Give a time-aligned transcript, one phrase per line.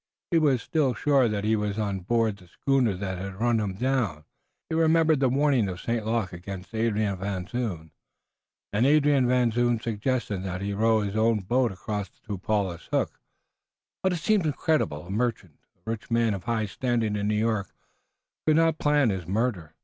[0.31, 3.75] He was still sure that he was on board the schooner that had run him
[3.75, 4.25] down.
[4.67, 6.03] He remembered the warning of St.
[6.03, 7.91] Luc against Adrian Van Zoon,
[8.73, 13.19] and Adrian Van Zoon's suggestion that he row his own boat across to Paulus Hook.
[14.01, 15.05] But it seemed incredible.
[15.05, 17.71] A merchant, a rich man of high standing in New York,
[18.47, 19.75] could not plan his murder.